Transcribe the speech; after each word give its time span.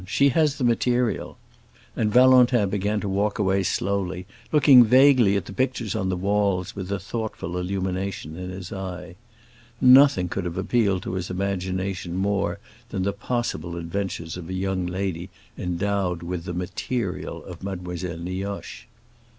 She 0.07 0.29
has 0.29 0.55
the 0.57 0.63
material." 0.63 1.37
And 1.95 2.11
Valentin 2.11 2.67
began 2.71 2.99
to 3.01 3.07
walk 3.07 3.37
away 3.37 3.61
slowly, 3.61 4.25
looking 4.51 4.83
vaguely 4.83 5.37
at 5.37 5.45
the 5.45 5.53
pictures 5.53 5.93
on 5.95 6.09
the 6.09 6.17
walls, 6.17 6.75
with 6.75 6.91
a 6.91 6.97
thoughtful 6.97 7.55
illumination 7.55 8.35
in 8.35 8.49
his 8.49 8.73
eye. 8.73 9.13
Nothing 9.79 10.27
could 10.27 10.45
have 10.45 10.57
appealed 10.57 11.03
to 11.03 11.13
his 11.13 11.29
imagination 11.29 12.15
more 12.15 12.57
than 12.89 13.03
the 13.03 13.13
possible 13.13 13.77
adventures 13.77 14.37
of 14.37 14.49
a 14.49 14.53
young 14.55 14.87
lady 14.87 15.29
endowed 15.55 16.23
with 16.23 16.45
the 16.45 16.53
"material" 16.55 17.45
of 17.45 17.61
Mademoiselle 17.61 18.17
Nioche. 18.17 18.87